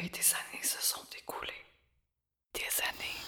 Et 0.00 0.08
des 0.08 0.34
années 0.34 0.62
se 0.62 0.80
sont 0.80 1.04
écoulées. 1.18 1.50
Des 2.54 2.60
années. 2.84 3.18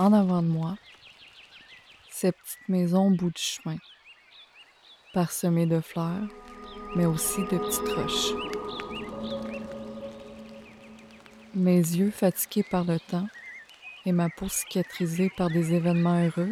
En 0.00 0.12
avant 0.12 0.42
de 0.42 0.48
moi, 0.48 0.76
cette 2.10 2.36
petite 2.36 2.68
maison 2.68 3.06
au 3.06 3.10
bout 3.10 3.30
du 3.30 3.40
chemin, 3.40 3.76
parsemée 5.14 5.66
de 5.66 5.80
fleurs, 5.80 6.26
mais 6.96 7.06
aussi 7.06 7.42
de 7.42 7.58
petites 7.58 7.88
roches. 7.88 8.32
Mes 11.54 11.76
yeux 11.76 12.10
fatigués 12.10 12.66
par 12.68 12.82
le 12.82 12.98
temps 12.98 13.28
et 14.06 14.10
ma 14.12 14.28
peau 14.28 14.48
cicatrisée 14.48 15.30
par 15.36 15.50
des 15.50 15.72
événements 15.72 16.20
heureux 16.20 16.50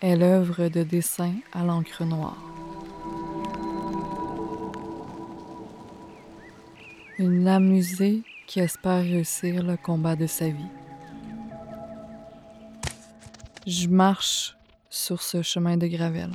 est 0.00 0.16
l'œuvre 0.16 0.68
de 0.68 0.82
dessin 0.84 1.32
à 1.52 1.64
l'encre 1.64 2.04
noire. 2.04 2.42
Une 7.18 7.48
amusée 7.48 8.22
qui 8.46 8.60
espère 8.60 9.02
réussir 9.02 9.64
le 9.64 9.76
combat 9.76 10.14
de 10.14 10.26
sa 10.26 10.48
vie. 10.48 10.70
Je 13.66 13.88
marche 13.88 14.56
sur 14.88 15.20
ce 15.20 15.42
chemin 15.42 15.76
de 15.76 15.88
gravelle. 15.88 16.30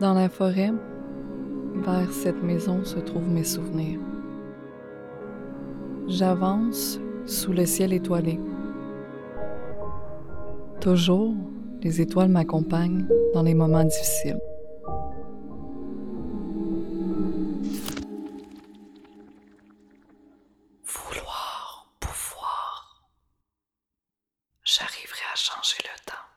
Dans 0.00 0.12
la 0.12 0.28
forêt, 0.28 0.72
vers 1.74 2.12
cette 2.12 2.42
maison 2.42 2.84
se 2.84 2.98
trouvent 2.98 3.28
mes 3.28 3.44
souvenirs. 3.44 3.98
J'avance 6.06 7.00
sous 7.26 7.52
le 7.52 7.66
ciel 7.66 7.92
étoilé. 7.92 8.38
Toujours, 10.80 11.34
les 11.82 12.00
étoiles 12.00 12.28
m'accompagnent 12.28 13.06
dans 13.34 13.42
les 13.42 13.54
moments 13.54 13.82
difficiles. 13.84 14.38
Vouloir, 20.84 21.92
pouvoir. 21.98 23.10
J'arriverai 24.62 25.22
à 25.32 25.36
changer 25.36 25.78
le 25.82 25.96
temps. 26.06 26.28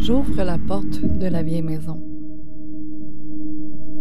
J'ouvre 0.00 0.42
la 0.42 0.58
porte 0.58 1.00
de 1.00 1.26
la 1.28 1.42
vieille 1.42 1.62
maison. 1.62 2.02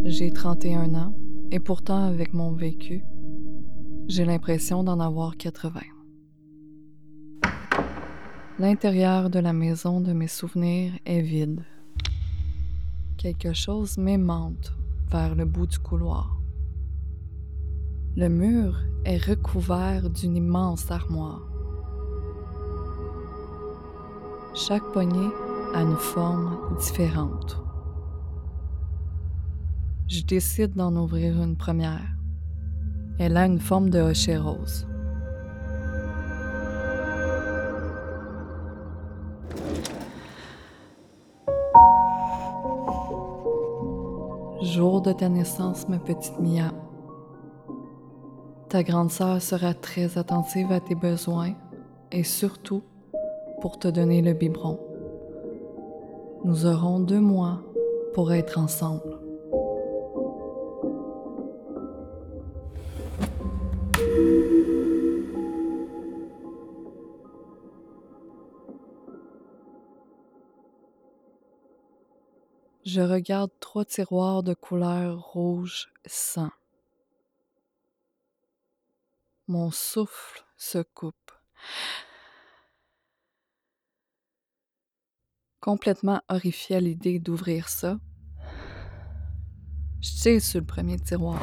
J'ai 0.04 0.32
31 0.32 0.96
ans 0.96 1.16
et 1.52 1.60
pourtant 1.60 2.04
avec 2.04 2.34
mon 2.34 2.52
vécu, 2.52 3.06
j'ai 4.08 4.26
l'impression 4.26 4.84
d'en 4.84 5.00
avoir 5.00 5.36
80. 5.38 5.82
L'intérieur 8.60 9.30
de 9.30 9.40
la 9.40 9.52
maison 9.52 10.00
de 10.00 10.14
mes 10.14 10.28
souvenirs 10.28 10.94
est 11.06 11.22
vide. 11.22 11.64
Quelque 13.18 13.54
chose 13.54 13.98
m'aimante 13.98 14.74
vers 15.10 15.36
le 15.36 15.46
bout 15.46 15.68
du 15.68 15.80
couloir. 15.80 16.38
Le 18.16 18.30
mur 18.30 18.80
est 19.04 19.18
recouvert 19.18 20.10
d'une 20.10 20.38
immense 20.38 20.90
armoire. 20.92 21.42
Chaque 24.54 24.90
poignée 24.94 25.32
a 25.74 25.82
une 25.82 25.98
forme 25.98 26.78
différente. 26.80 27.62
Je 30.08 30.22
décide 30.22 30.76
d'en 30.76 30.96
ouvrir 30.96 31.42
une 31.42 31.58
première. 31.58 32.15
Elle 33.18 33.38
a 33.38 33.46
une 33.46 33.60
forme 33.60 33.90
de 33.90 34.00
hocher 34.02 34.38
rose. 34.38 34.86
Jour 44.62 45.02
de 45.02 45.14
ta 45.14 45.30
naissance, 45.30 45.88
ma 45.88 45.98
petite 45.98 46.38
Mia. 46.42 46.74
Ta 48.68 48.84
grande 48.84 49.12
sœur 49.12 49.42
sera 49.42 49.74
très 49.74 50.18
attentive 50.18 50.74
à 50.74 50.82
tes 50.82 50.96
besoins 50.96 51.54
et 52.12 52.24
surtout 52.24 52.84
pour 53.62 53.80
te 53.80 53.88
donner 53.88 54.22
le 54.22 54.34
biberon. 54.34 54.78
Nous 56.44 56.66
aurons 56.66 57.00
deux 57.00 57.22
mois 57.22 57.62
pour 58.14 58.34
être 58.34 58.60
ensemble. 58.60 59.15
Je 72.86 73.02
regarde 73.02 73.50
trois 73.60 73.84
tiroirs 73.84 74.44
de 74.44 74.54
couleur 74.54 75.20
rouge 75.20 75.92
sang. 76.06 76.52
Mon 79.48 79.72
souffle 79.72 80.46
se 80.56 80.78
coupe. 80.94 81.32
Complètement 85.62 86.22
horrifié 86.30 86.76
à 86.76 86.80
l'idée 86.80 87.18
d'ouvrir 87.18 87.70
ça, 87.70 87.98
je 90.00 90.22
tire 90.22 90.42
sur 90.42 90.60
le 90.60 90.68
premier 90.68 91.00
tiroir. 91.00 91.42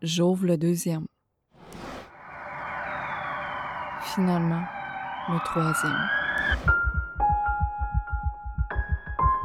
J'ouvre 0.00 0.46
le 0.46 0.56
deuxième. 0.56 1.06
Finalement, 4.14 4.64
le 5.28 5.38
troisième. 5.44 6.08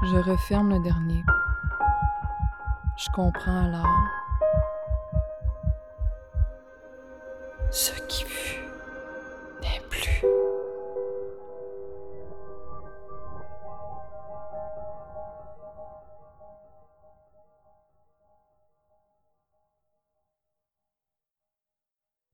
Je 0.04 0.18
referme 0.30 0.70
le 0.70 0.80
dernier. 0.80 1.24
Je 2.98 3.10
comprends 3.12 3.66
alors. 3.66 3.86
Ce 7.72 7.94
qui 8.08 8.26
fut 8.26 8.68
n'est 9.62 9.82
plus. 9.90 10.26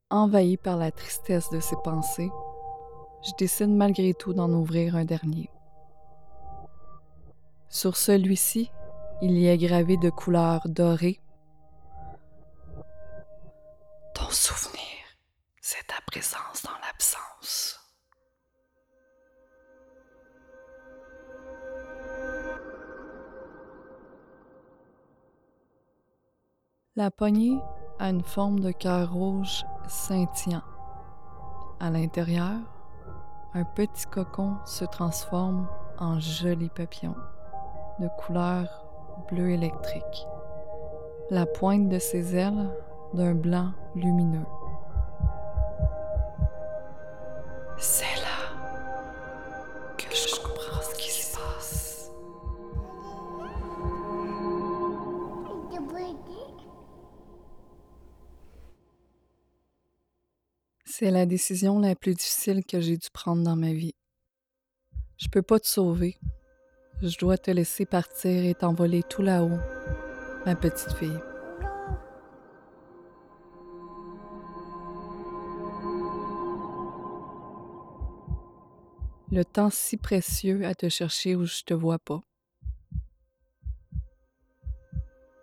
Envahi 0.10 0.58
par 0.58 0.78
la 0.78 0.92
tristesse 0.92 1.50
de 1.52 1.60
ces 1.60 1.76
pensées, 1.84 2.32
je 3.24 3.32
décide 3.38 3.70
malgré 3.70 4.14
tout 4.14 4.34
d'en 4.34 4.50
ouvrir 4.50 4.96
un 4.96 5.06
dernier. 5.06 5.50
Sur 7.70 7.98
celui-ci, 7.98 8.72
il 9.22 9.32
y 9.38 9.48
est 9.48 9.58
gravé 9.58 9.98
de 9.98 10.10
couleur 10.10 10.62
dorée. 10.68 11.20
Ton 14.14 14.30
souvenir, 14.30 14.82
c'est 15.62 15.86
ta 15.88 15.96
présence 16.06 16.64
dans 16.64 16.78
l'absence. 16.86 17.80
La 26.96 27.12
poignée 27.12 27.60
a 28.00 28.10
une 28.10 28.24
forme 28.24 28.60
de 28.60 28.72
cœur 28.72 29.14
rouge 29.14 29.64
scintillant. 29.88 30.64
À 31.80 31.92
l'intérieur, 31.92 32.58
un 33.58 33.64
petit 33.64 34.06
cocon 34.06 34.58
se 34.66 34.86
transforme 34.86 35.68
en 35.98 36.20
joli 36.20 36.70
papillon 36.70 37.16
de 38.00 38.08
couleur 38.20 38.86
bleu 39.32 39.50
électrique. 39.50 40.28
La 41.32 41.48
pointe 41.48 41.90
de 41.90 41.98
ses 41.98 42.36
ailes 42.36 42.70
d'un 43.16 43.34
blanc 43.34 43.72
lumineux. 43.96 44.46
C'est 61.00 61.12
la 61.12 61.28
décision 61.28 61.78
la 61.78 61.94
plus 61.94 62.16
difficile 62.16 62.66
que 62.66 62.82
j'ai 62.82 62.98
dû 62.98 63.08
prendre 63.14 63.44
dans 63.44 63.56
ma 63.56 63.72
vie. 63.72 63.94
Je 65.18 65.28
peux 65.28 65.44
pas 65.44 65.60
te 65.60 65.68
sauver. 65.68 66.18
Je 67.04 67.16
dois 67.20 67.38
te 67.38 67.52
laisser 67.52 67.86
partir 67.86 68.44
et 68.44 68.56
t'envoler 68.56 69.04
tout 69.04 69.22
là-haut, 69.22 69.60
ma 70.48 70.56
petite 70.56 70.92
fille. 70.94 71.20
Le 79.32 79.44
temps 79.46 79.70
si 79.70 79.98
précieux 79.98 80.66
à 80.66 80.74
te 80.74 80.90
chercher 80.90 81.36
où 81.36 81.46
je 81.46 81.62
te 81.62 81.76
vois 81.76 82.00
pas. 82.00 82.24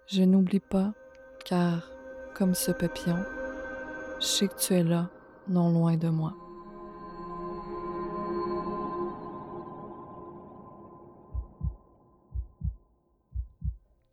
Je 0.09 0.25
n'oublie 0.25 0.59
pas, 0.59 0.95
car, 1.45 1.89
comme 2.35 2.57
ce 2.57 2.73
papillon, 2.73 3.25
je 4.19 4.27
sais 4.27 4.49
que 4.49 4.59
tu 4.59 4.75
es 4.75 4.83
là, 4.83 5.13
non 5.49 5.71
loin 5.73 5.97
de 5.97 6.09
moi. 6.09 6.35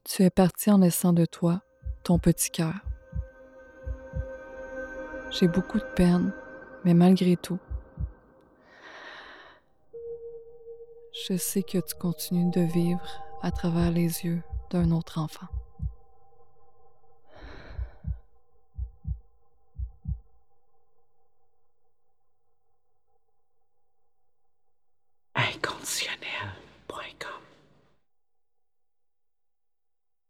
Tu 0.04 0.24
es 0.24 0.30
parti 0.30 0.70
en 0.70 0.80
laissant 0.80 1.14
de 1.14 1.26
toi 1.26 1.62
ton 2.04 2.20
petit 2.20 2.52
cœur. 2.52 2.74
J'ai 5.32 5.48
beaucoup 5.48 5.80
de 5.80 5.94
peine, 5.96 6.34
mais 6.84 6.94
malgré 6.94 7.38
tout, 7.38 7.60
je 11.14 11.38
sais 11.38 11.64
que 11.64 11.78
tu 11.78 11.96
continues 11.96 12.52
de 12.52 12.62
vivre 12.62 13.02
à 13.42 13.52
travers 13.52 13.92
les 13.92 14.26
yeux 14.26 14.42
d'un 14.70 14.92
autre 14.92 15.20
enfant. 15.20 15.48